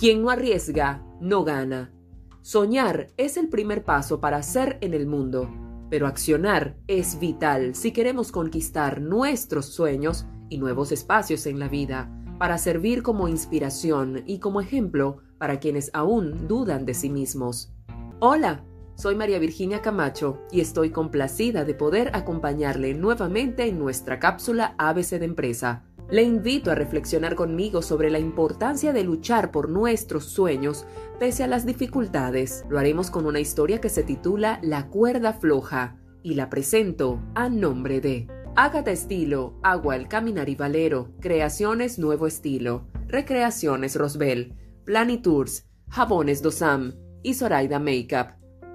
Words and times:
Quien 0.00 0.22
no 0.22 0.30
arriesga, 0.30 1.04
no 1.20 1.44
gana. 1.44 1.92
Soñar 2.40 3.08
es 3.18 3.36
el 3.36 3.50
primer 3.50 3.84
paso 3.84 4.18
para 4.18 4.42
ser 4.42 4.78
en 4.80 4.94
el 4.94 5.06
mundo, 5.06 5.50
pero 5.90 6.06
accionar 6.06 6.78
es 6.86 7.20
vital 7.20 7.74
si 7.74 7.92
queremos 7.92 8.32
conquistar 8.32 9.02
nuestros 9.02 9.66
sueños 9.66 10.24
y 10.48 10.56
nuevos 10.56 10.90
espacios 10.90 11.44
en 11.44 11.58
la 11.58 11.68
vida, 11.68 12.10
para 12.38 12.56
servir 12.56 13.02
como 13.02 13.28
inspiración 13.28 14.22
y 14.24 14.38
como 14.38 14.62
ejemplo 14.62 15.18
para 15.36 15.60
quienes 15.60 15.90
aún 15.92 16.48
dudan 16.48 16.86
de 16.86 16.94
sí 16.94 17.10
mismos. 17.10 17.74
Hola, 18.20 18.64
soy 18.94 19.16
María 19.16 19.38
Virginia 19.38 19.82
Camacho 19.82 20.38
y 20.50 20.62
estoy 20.62 20.92
complacida 20.92 21.66
de 21.66 21.74
poder 21.74 22.10
acompañarle 22.14 22.94
nuevamente 22.94 23.68
en 23.68 23.78
nuestra 23.78 24.18
cápsula 24.18 24.74
ABC 24.78 25.18
de 25.18 25.26
Empresa. 25.26 25.84
Le 26.10 26.24
invito 26.24 26.72
a 26.72 26.74
reflexionar 26.74 27.36
conmigo 27.36 27.82
sobre 27.82 28.10
la 28.10 28.18
importancia 28.18 28.92
de 28.92 29.04
luchar 29.04 29.52
por 29.52 29.68
nuestros 29.68 30.24
sueños 30.24 30.84
pese 31.20 31.44
a 31.44 31.46
las 31.46 31.64
dificultades. 31.64 32.64
Lo 32.68 32.80
haremos 32.80 33.12
con 33.12 33.26
una 33.26 33.38
historia 33.38 33.80
que 33.80 33.90
se 33.90 34.02
titula 34.02 34.58
La 34.62 34.88
cuerda 34.88 35.34
floja 35.34 36.00
y 36.24 36.34
la 36.34 36.50
presento 36.50 37.22
a 37.36 37.48
nombre 37.48 38.00
de 38.00 38.26
Ágata 38.56 38.90
Estilo, 38.90 39.54
Agua 39.62 39.94
el 39.94 40.08
Caminar 40.08 40.48
y 40.48 40.56
Valero, 40.56 41.12
Creaciones 41.20 42.00
Nuevo 42.00 42.26
Estilo, 42.26 42.88
Recreaciones 43.06 43.94
Rosbel, 43.94 44.56
Planitours, 44.84 45.68
Jabones 45.90 46.42
Dosam 46.42 46.94
y 47.22 47.34
Zoraida 47.34 47.78
Makeup. 47.78 48.32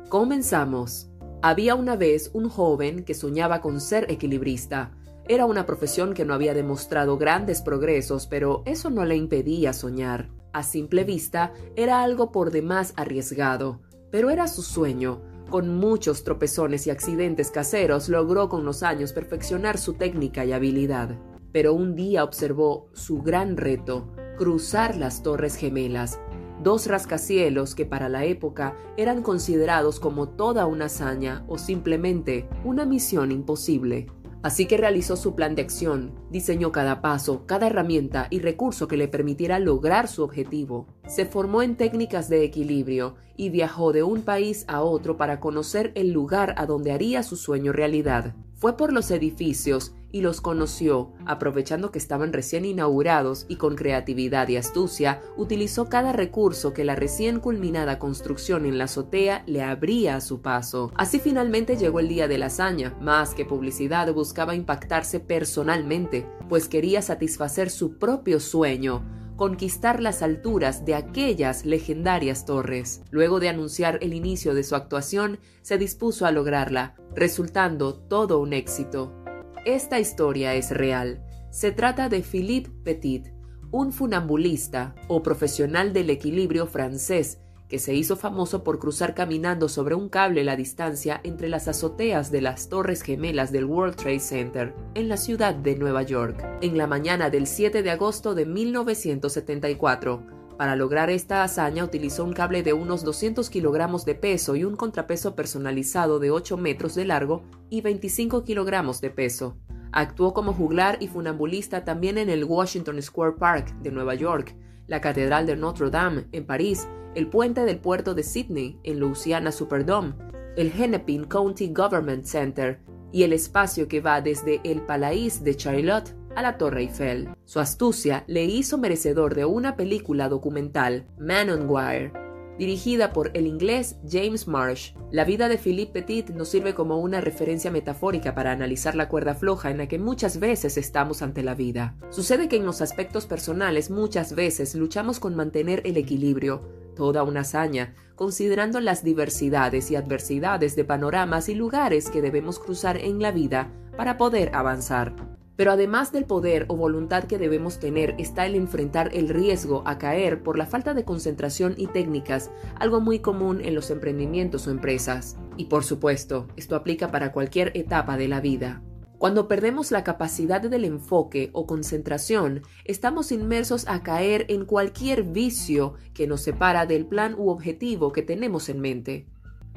Comenzamos. 0.08 1.10
Había 1.42 1.76
una 1.76 1.98
vez 1.98 2.32
un 2.34 2.48
joven 2.48 3.04
que 3.04 3.14
soñaba 3.14 3.60
con 3.60 3.82
ser 3.82 4.10
equilibrista. 4.10 4.96
Era 5.28 5.48
una 5.48 5.66
profesión 5.66 6.14
que 6.14 6.24
no 6.24 6.36
había 6.36 6.54
demostrado 6.54 7.18
grandes 7.18 7.64
progresos, 7.64 8.28
pero 8.28 8.62
eso 8.66 8.92
no 8.92 9.06
le 9.06 9.16
impedía 9.16 9.74
soñar. 9.74 10.30
A 10.54 10.62
simple 10.62 11.04
vista, 11.04 11.52
era 11.76 12.04
algo 12.04 12.32
por 12.32 12.52
demás 12.52 12.94
arriesgado, 12.96 13.82
pero 14.12 14.30
era 14.30 14.48
su 14.48 14.62
sueño. 14.62 15.22
Con 15.50 15.78
muchos 15.78 16.24
tropezones 16.24 16.86
y 16.86 16.92
accidentes 16.92 17.50
caseros 17.50 18.08
logró 18.08 18.50
con 18.50 18.66
los 18.66 18.84
años 18.84 19.14
perfeccionar 19.14 19.80
su 19.80 19.94
técnica 19.94 20.46
y 20.46 20.54
habilidad. 20.54 21.18
Pero 21.52 21.74
un 21.74 21.96
día 21.96 22.24
observó 22.24 22.90
su 22.94 23.24
gran 23.24 23.58
reto, 23.58 24.14
cruzar 24.38 24.96
las 24.96 25.24
Torres 25.24 25.56
Gemelas, 25.56 26.20
dos 26.62 26.86
rascacielos 26.86 27.74
que 27.74 27.88
para 27.88 28.10
la 28.10 28.26
época 28.26 28.78
eran 28.96 29.24
considerados 29.24 30.00
como 30.00 30.30
toda 30.30 30.68
una 30.68 30.86
hazaña 30.86 31.46
o 31.48 31.58
simplemente 31.58 32.48
una 32.64 32.86
misión 32.86 33.32
imposible. 33.32 34.08
Así 34.46 34.68
que 34.68 34.78
realizó 34.78 35.16
su 35.16 35.34
plan 35.34 35.56
de 35.56 35.64
acción, 35.64 36.12
diseñó 36.30 36.72
cada 36.72 37.02
paso, 37.02 37.48
cada 37.48 37.66
herramienta 37.66 38.28
y 38.30 38.42
recurso 38.42 38.88
que 38.88 38.96
le 38.96 39.08
permitiera 39.08 39.58
lograr 39.58 40.08
su 40.08 40.22
objetivo. 40.22 40.86
Se 41.08 41.26
formó 41.26 41.64
en 41.64 41.76
técnicas 41.76 42.30
de 42.30 42.44
equilibrio 42.44 43.16
y 43.36 43.50
viajó 43.50 43.92
de 43.92 44.04
un 44.04 44.22
país 44.22 44.64
a 44.68 44.82
otro 44.82 45.18
para 45.18 45.40
conocer 45.40 45.92
el 45.96 46.12
lugar 46.12 46.54
a 46.60 46.68
donde 46.68 46.92
haría 46.92 47.24
su 47.24 47.38
sueño 47.38 47.74
realidad. 47.74 48.36
Fue 48.54 48.78
por 48.78 48.94
los 48.94 49.10
edificios 49.10 49.96
y 50.16 50.22
los 50.22 50.40
conoció, 50.40 51.12
aprovechando 51.26 51.92
que 51.92 52.00
estaban 52.00 52.32
recién 52.32 52.64
inaugurados 52.64 53.46
y 53.50 53.58
con 53.58 53.76
creatividad 53.76 54.48
y 54.48 54.56
astucia, 54.56 55.22
utilizó 55.36 55.90
cada 55.90 56.14
recurso 56.14 56.72
que 56.72 56.86
la 56.86 56.96
recién 56.96 57.42
culminada 57.42 58.00
construcción 58.00 58.66
en 58.66 58.78
la 58.78 58.86
azotea 58.86 59.44
le 59.46 59.62
abría 59.62 60.16
a 60.16 60.22
su 60.22 60.42
paso. 60.42 60.94
Así 60.96 61.20
finalmente 61.20 61.76
llegó 61.76 62.00
el 62.00 62.08
día 62.08 62.30
de 62.30 62.38
la 62.38 62.46
hazaña, 62.46 62.96
más 63.02 63.34
que 63.34 63.44
publicidad 63.44 64.14
buscaba 64.14 64.56
impactarse 64.56 65.20
personalmente, 65.20 66.26
pues 66.48 66.70
quería 66.70 67.02
satisfacer 67.02 67.70
su 67.70 67.98
propio 67.98 68.40
sueño, 68.40 69.04
conquistar 69.36 70.02
las 70.02 70.22
alturas 70.22 70.86
de 70.86 70.96
aquellas 70.96 71.66
legendarias 71.66 72.46
torres. 72.46 73.02
Luego 73.12 73.42
de 73.42 73.50
anunciar 73.50 74.00
el 74.02 74.14
inicio 74.14 74.54
de 74.54 74.64
su 74.64 74.76
actuación, 74.76 75.40
se 75.62 75.78
dispuso 75.78 76.26
a 76.26 76.32
lograrla, 76.32 76.96
resultando 77.14 77.96
todo 77.96 78.40
un 78.40 78.54
éxito. 78.54 79.25
Esta 79.66 80.00
historia 80.00 80.54
es 80.54 80.70
real. 80.70 81.26
Se 81.50 81.72
trata 81.72 82.08
de 82.08 82.22
Philippe 82.22 82.70
Petit, 82.84 83.34
un 83.72 83.92
funambulista 83.92 84.94
o 85.08 85.24
profesional 85.24 85.92
del 85.92 86.12
equilibrio 86.12 86.68
francés 86.68 87.40
que 87.68 87.80
se 87.80 87.96
hizo 87.96 88.16
famoso 88.16 88.64
por 88.64 88.78
cruzar 88.78 89.16
caminando 89.16 89.68
sobre 89.68 89.96
un 89.96 90.08
cable 90.08 90.44
la 90.44 90.56
distancia 90.56 91.20
entre 91.24 91.50
las 91.50 91.68
azoteas 91.68 92.32
de 92.32 92.42
las 92.42 92.70
Torres 92.70 93.02
Gemelas 93.02 93.52
del 93.52 93.66
World 93.66 93.96
Trade 93.96 94.20
Center 94.20 94.76
en 94.94 95.10
la 95.10 95.18
ciudad 95.18 95.56
de 95.56 95.76
Nueva 95.76 96.04
York, 96.04 96.46
en 96.62 96.78
la 96.78 96.86
mañana 96.86 97.32
del 97.32 97.48
7 97.48 97.82
de 97.82 97.90
agosto 97.90 98.36
de 98.36 98.46
1974. 98.46 100.35
Para 100.58 100.78
lograr 100.78 101.10
esta 101.10 101.44
hazaña 101.44 101.84
utilizó 101.84 102.24
un 102.24 102.32
cable 102.32 102.64
de 102.64 102.72
unos 102.72 103.04
200 103.04 103.50
kilogramos 103.50 104.06
de 104.06 104.16
peso 104.16 104.56
y 104.56 104.64
un 104.64 104.78
contrapeso 104.78 105.36
personalizado 105.36 106.20
de 106.20 106.32
8 106.32 106.56
metros 106.56 106.96
de 106.96 107.04
largo 107.04 107.44
y 107.70 107.82
25 107.82 108.46
kilogramos 108.46 109.02
de 109.02 109.10
peso. 109.10 109.58
Actuó 109.92 110.34
como 110.34 110.54
juglar 110.54 110.98
y 111.02 111.08
funambulista 111.08 111.84
también 111.84 112.18
en 112.18 112.30
el 112.30 112.46
Washington 112.46 113.02
Square 113.02 113.36
Park 113.38 113.76
de 113.82 113.92
Nueva 113.92 114.16
York, 114.16 114.56
la 114.88 115.02
Catedral 115.02 115.46
de 115.46 115.58
Notre 115.58 115.90
Dame 115.90 116.28
en 116.32 116.46
París, 116.46 116.88
el 117.16 117.28
puente 117.28 117.66
del 117.66 117.80
puerto 117.80 118.14
de 118.14 118.24
Sydney 118.24 118.80
en 118.84 119.00
Louisiana 119.00 119.52
Superdome, 119.52 120.16
el 120.56 120.72
Hennepin 120.72 121.26
County 121.26 121.74
Government 121.74 122.24
Center 122.24 122.80
y 123.12 123.24
el 123.24 123.34
espacio 123.34 123.88
que 123.88 124.00
va 124.00 124.22
desde 124.22 124.62
el 124.64 124.82
Palais 124.82 125.44
de 125.44 125.56
Charlotte 125.56 126.16
a 126.36 126.42
la 126.42 126.58
Torre 126.58 126.82
Eiffel. 126.82 127.30
Su 127.46 127.60
astucia 127.60 128.24
le 128.28 128.46
hizo 128.46 128.78
merecedor 128.78 129.36
de 129.36 129.46
una 129.46 129.76
película 129.76 130.30
documental, 130.30 131.06
Man 131.18 131.50
on 131.50 131.70
Wire, 131.70 132.12
dirigida 132.58 133.14
por 133.14 133.32
el 133.34 133.48
inglés 133.48 133.98
James 134.10 134.48
Marsh. 134.48 134.94
La 135.12 135.26
vida 135.26 135.50
de 135.50 135.58
Philippe 135.58 136.02
Petit 136.02 136.30
nos 136.30 136.50
sirve 136.50 136.74
como 136.74 137.00
una 137.00 137.22
referencia 137.22 137.72
metafórica 137.72 138.36
para 138.36 138.52
analizar 138.52 138.96
la 138.96 139.10
cuerda 139.10 139.36
floja 139.36 139.72
en 139.72 139.78
la 139.78 139.88
que 139.88 140.00
muchas 140.00 140.40
veces 140.40 140.78
estamos 140.78 141.22
ante 141.22 141.44
la 141.44 141.56
vida. 141.56 141.96
Sucede 142.10 142.48
que 142.48 142.58
en 142.58 142.66
los 142.66 142.82
aspectos 142.82 143.26
personales 143.26 143.90
muchas 143.90 144.36
veces 144.36 144.76
luchamos 144.76 145.20
con 145.20 145.36
mantener 145.36 145.82
el 145.86 145.98
equilibrio, 145.98 146.62
toda 146.96 147.24
una 147.24 147.42
hazaña, 147.42 147.94
considerando 148.16 148.80
las 148.80 149.04
diversidades 149.04 149.92
y 149.92 149.96
adversidades 149.96 150.76
de 150.76 150.86
panoramas 150.86 151.50
y 151.50 151.56
lugares 151.56 152.10
que 152.10 152.22
debemos 152.22 152.60
cruzar 152.60 152.98
en 152.98 153.22
la 153.22 153.32
vida 153.32 153.72
para 153.98 154.18
poder 154.18 154.56
avanzar. 154.56 155.35
Pero 155.56 155.72
además 155.72 156.12
del 156.12 156.26
poder 156.26 156.66
o 156.68 156.76
voluntad 156.76 157.24
que 157.24 157.38
debemos 157.38 157.80
tener 157.80 158.16
está 158.18 158.46
el 158.46 158.56
enfrentar 158.56 159.10
el 159.14 159.30
riesgo 159.30 159.84
a 159.86 159.98
caer 159.98 160.44
por 160.44 160.58
la 160.58 160.66
falta 160.66 160.94
de 160.94 161.06
concentración 161.06 161.76
y 161.78 161.88
técnicas, 161.88 162.52
algo 162.78 163.00
muy 163.00 163.20
común 163.20 163.62
en 163.64 163.76
los 163.76 163.90
emprendimientos 163.90 164.68
o 164.68 164.72
empresas. 164.72 165.38
Y 165.58 165.66
por 165.66 165.84
supuesto, 165.84 166.48
esto 166.58 166.76
aplica 166.76 167.12
para 167.12 167.32
cualquier 167.32 167.72
etapa 167.76 168.18
de 168.18 168.28
la 168.28 168.42
vida. 168.42 168.82
Cuando 169.18 169.48
perdemos 169.48 169.92
la 169.92 170.04
capacidad 170.04 170.62
del 170.62 170.84
enfoque 170.84 171.50
o 171.54 171.66
concentración, 171.66 172.64
estamos 172.84 173.32
inmersos 173.32 173.88
a 173.88 174.04
caer 174.04 174.46
en 174.50 174.66
cualquier 174.66 175.24
vicio 175.24 175.94
que 176.14 176.28
nos 176.28 176.42
separa 176.42 176.86
del 176.86 177.06
plan 177.06 177.34
u 177.38 177.50
objetivo 177.50 178.12
que 178.12 178.24
tenemos 178.24 178.68
en 178.68 178.82
mente. 178.82 179.26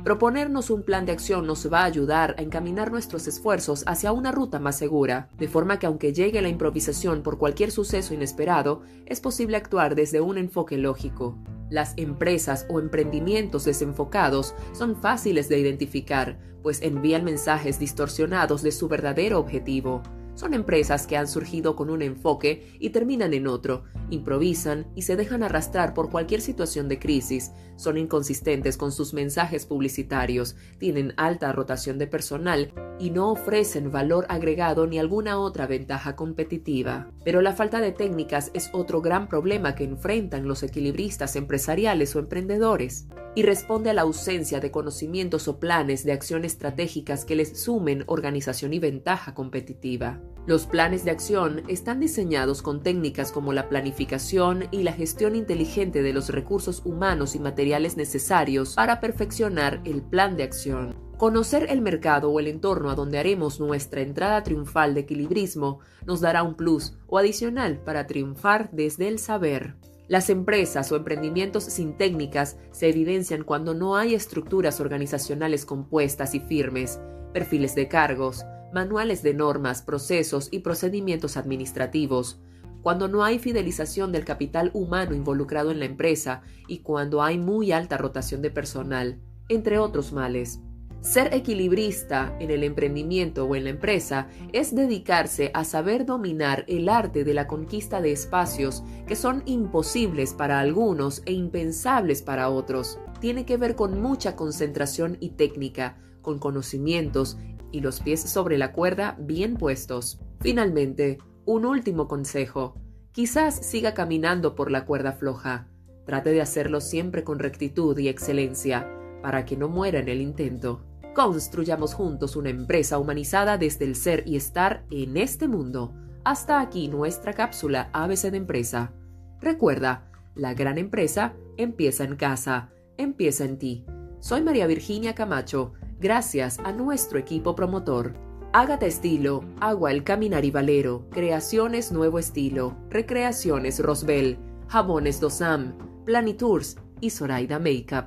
Proponernos 0.05 0.71
un 0.71 0.85
plan 0.85 1.07
de 1.07 1.13
acción 1.13 1.47
nos 1.47 1.71
va 1.71 1.81
a 1.81 1.85
ayudar 1.85 2.37
a 2.39 2.43
encaminar 2.43 2.93
nuestros 2.93 3.27
esfuerzos 3.27 3.83
hacia 3.87 4.13
una 4.13 4.31
ruta 4.31 4.61
más 4.61 4.79
segura, 4.79 5.29
de 5.37 5.49
forma 5.49 5.79
que 5.79 5.87
aunque 5.87 6.13
llegue 6.13 6.41
la 6.41 6.49
improvisación 6.49 7.23
por 7.23 7.37
cualquier 7.37 7.73
suceso 7.73 8.15
inesperado, 8.15 8.83
es 9.07 9.21
posible 9.21 9.57
actuar 9.57 9.97
desde 9.97 10.21
un 10.21 10.39
enfoque 10.39 10.79
lógico. 10.79 11.37
Las 11.69 11.95
empresas 11.97 12.65
o 12.71 12.79
emprendimientos 12.79 13.65
desenfocados 13.65 14.55
son 14.73 14.97
fáciles 14.97 15.49
de 15.49 15.59
identificar, 15.59 16.39
pues 16.63 16.81
envían 16.81 17.25
mensajes 17.25 17.79
distorsionados 17.79 18.63
de 18.63 18.73
su 18.73 18.89
verdadero 18.89 19.39
objetivo. 19.39 20.03
Son 20.39 20.55
empresas 20.55 21.09
que 21.09 21.17
han 21.17 21.27
surgido 21.27 21.75
con 21.75 21.91
un 21.91 22.01
enfoque 22.01 22.77
y 22.79 22.91
terminan 22.91 23.35
en 23.35 23.49
otro, 23.49 23.83
improvisan 24.09 24.87
y 24.95 25.03
se 25.03 25.17
dejan 25.17 25.43
arrastrar 25.43 25.95
por 25.95 26.11
cualquier 26.11 26.41
situación 26.41 26.89
de 26.89 27.01
crisis, 27.01 27.51
son 27.75 27.99
inconsistentes 27.99 28.77
con 28.77 28.93
sus 28.93 29.15
mensajes 29.15 29.67
publicitarios, 29.67 30.55
tienen 30.79 31.13
alta 31.17 31.51
rotación 31.51 31.99
de 31.99 32.07
personal 32.07 32.73
y 33.01 33.11
no 33.11 33.33
ofrecen 33.33 33.91
valor 33.91 34.27
agregado 34.29 34.87
ni 34.87 35.01
alguna 35.01 35.41
otra 35.41 35.67
ventaja 35.67 36.15
competitiva. 36.15 37.11
Pero 37.25 37.41
la 37.41 37.55
falta 37.55 37.81
de 37.81 37.91
técnicas 37.91 38.53
es 38.55 38.71
otro 38.73 39.03
gran 39.03 39.29
problema 39.29 39.75
que 39.75 39.83
enfrentan 39.83 40.47
los 40.47 40.63
equilibristas 40.63 41.35
empresariales 41.35 42.15
o 42.15 42.21
emprendedores 42.21 43.09
y 43.35 43.43
responde 43.43 43.91
a 43.91 43.95
la 43.95 44.03
ausencia 44.03 44.61
de 44.61 44.71
conocimientos 44.71 45.49
o 45.49 45.59
planes 45.59 46.05
de 46.05 46.13
acción 46.13 46.45
estratégicas 46.45 47.25
que 47.25 47.37
les 47.37 47.61
sumen 47.61 48.05
organización 48.07 48.73
y 48.73 48.79
ventaja 48.79 49.35
competitiva. 49.35 50.21
Los 50.49 50.65
planes 50.65 51.05
de 51.05 51.11
acción 51.11 51.63
están 51.69 52.01
diseñados 52.01 52.63
con 52.63 52.83
técnicas 52.83 53.33
como 53.33 53.53
la 53.53 53.69
planificación 53.69 54.65
y 54.71 54.83
la 54.83 54.95
gestión 54.95 55.37
inteligente 55.37 56.01
de 56.01 56.15
los 56.15 56.31
recursos 56.31 56.81
humanos 56.87 57.35
y 57.35 57.39
materiales 57.39 57.99
necesarios 57.99 58.75
para 58.75 58.99
perfeccionar 58.99 59.83
el 59.85 60.01
plan 60.01 60.39
de 60.39 60.45
acción. 60.45 60.97
Conocer 61.19 61.67
el 61.69 61.83
mercado 61.83 62.31
o 62.31 62.41
el 62.41 62.47
entorno 62.47 62.89
a 62.89 62.95
donde 62.95 63.19
haremos 63.19 63.61
nuestra 63.61 64.01
entrada 64.01 64.43
triunfal 64.43 64.95
de 64.95 65.01
equilibrismo 65.01 65.81
nos 66.07 66.23
dará 66.23 66.43
un 66.43 66.55
plus 66.55 66.95
o 67.09 67.19
adicional 67.19 67.83
para 67.85 68.07
triunfar 68.07 68.71
desde 68.73 69.07
el 69.07 69.19
saber. 69.19 69.77
Las 70.09 70.31
empresas 70.31 70.91
o 70.91 70.97
emprendimientos 70.97 71.65
sin 71.65 71.99
técnicas 71.99 72.57
se 72.71 72.89
evidencian 72.89 73.45
cuando 73.45 73.75
no 73.75 73.97
hay 73.97 74.15
estructuras 74.15 74.81
organizacionales 74.81 75.67
compuestas 75.67 76.35
y 76.35 76.41
firmes, 76.41 76.99
perfiles 77.35 77.75
de 77.75 77.87
cargos, 77.89 78.47
manuales 78.73 79.23
de 79.23 79.35
normas, 79.35 79.83
procesos 79.83 80.49
y 80.51 80.61
procedimientos 80.61 81.37
administrativos, 81.37 82.41
cuando 82.83 83.09
no 83.09 83.25
hay 83.25 83.39
fidelización 83.39 84.13
del 84.13 84.25
capital 84.25 84.71
humano 84.73 85.15
involucrado 85.15 85.71
en 85.71 85.79
la 85.79 85.85
empresa 85.85 86.43
y 86.67 86.79
cuando 86.79 87.23
hay 87.23 87.39
muy 87.39 87.73
alta 87.73 87.97
rotación 87.99 88.43
de 88.43 88.51
personal, 88.51 89.21
entre 89.49 89.79
otros 89.79 90.13
males. 90.13 90.61
Ser 91.01 91.33
equilibrista 91.33 92.37
en 92.41 92.51
el 92.51 92.65
emprendimiento 92.65 93.45
o 93.45 93.55
en 93.55 93.65
la 93.65 93.71
empresa 93.71 94.27
es 94.53 94.75
dedicarse 94.75 95.53
a 95.55 95.63
saber 95.63 96.05
dominar 96.05 96.65
el 96.67 96.89
arte 96.89 97.23
de 97.23 97.35
la 97.35 97.47
conquista 97.47 98.01
de 98.01 98.11
espacios 98.11 98.83
que 99.07 99.15
son 99.15 99.43
imposibles 99.47 100.35
para 100.35 100.59
algunos 100.59 101.23
e 101.25 101.33
impensables 101.33 102.23
para 102.23 102.49
otros. 102.49 102.99
Tiene 103.21 103.47
que 103.47 103.57
ver 103.57 103.77
con 103.77 104.01
mucha 104.03 104.35
concentración 104.35 105.17
y 105.21 105.31
técnica, 105.31 105.97
con 106.23 106.39
conocimientos 106.39 107.39
y 107.73 107.81
los 107.81 108.01
pies 108.01 108.21
sobre 108.21 108.59
la 108.59 108.73
cuerda 108.73 109.17
bien 109.19 109.57
puestos. 109.57 110.21
Finalmente, 110.41 111.19
un 111.45 111.65
último 111.65 112.09
consejo. 112.09 112.75
Quizás 113.13 113.55
siga 113.55 113.95
caminando 113.95 114.55
por 114.55 114.71
la 114.71 114.85
cuerda 114.85 115.13
floja. 115.13 115.69
Trate 116.07 116.31
de 116.31 116.41
hacerlo 116.41 116.81
siempre 116.81 117.25
con 117.25 117.39
rectitud 117.39 117.99
y 117.99 118.09
excelencia, 118.09 118.89
para 119.23 119.45
que 119.45 119.57
no 119.57 119.69
muera 119.69 119.99
en 119.99 120.09
el 120.09 120.21
intento. 120.21 120.85
Construyamos 121.15 121.95
juntos 121.95 122.37
una 122.37 122.51
empresa 122.51 122.99
humanizada 122.99 123.59
desde 123.59 123.85
el 123.85 123.97
ser 123.97 124.23
y 124.27 124.37
estar 124.37 124.85
en 124.91 125.17
este 125.17 125.49
mundo. 125.49 125.93
Hasta 126.25 126.61
aquí 126.61 126.89
nuestra 126.89 127.33
cápsula 127.33 127.91
ABC 127.93 128.31
de 128.31 128.37
empresa. 128.37 128.93
Recuerda, 129.41 130.11
la 130.35 130.55
gran 130.55 130.79
empresa 130.79 131.35
empieza 131.57 132.05
en 132.05 132.17
casa, 132.17 132.71
empieza 132.97 133.45
en 133.45 133.59
ti. 133.59 133.85
Soy 134.21 134.43
María 134.43 134.67
Virginia 134.67 135.15
Camacho, 135.15 135.73
gracias 136.01 136.59
a 136.61 136.73
nuestro 136.73 137.19
equipo 137.19 137.55
promotor. 137.55 138.15
Ágata 138.53 138.87
Estilo, 138.87 139.45
Agua 139.61 139.93
El 139.93 140.05
Caminar 140.05 140.45
y 140.45 140.51
Valero, 140.51 141.07
Creaciones 141.11 141.93
Nuevo 141.93 142.19
Estilo, 142.19 142.77
Recreaciones 142.89 143.79
Rosbel, 143.81 144.39
Jabones 144.69 145.21
Dosam, 145.21 145.75
Planitours 146.05 146.77
y 147.01 147.11
Zoraida 147.11 147.59
Makeup. 147.59 148.07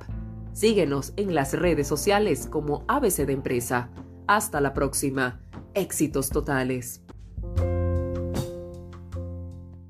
Síguenos 0.52 1.12
en 1.16 1.34
las 1.34 1.52
redes 1.54 1.86
sociales 1.86 2.46
como 2.50 2.84
ABC 2.88 3.24
de 3.24 3.32
Empresa. 3.32 3.90
Hasta 4.26 4.60
la 4.60 4.74
próxima. 4.74 5.40
Éxitos 5.74 6.28
totales. 6.28 7.01